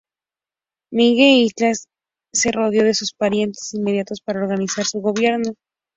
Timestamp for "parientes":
3.13-3.71